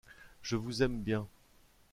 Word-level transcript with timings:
Je 0.41 0.55
vous 0.55 0.81
aime 0.81 1.03
bien. 1.03 1.27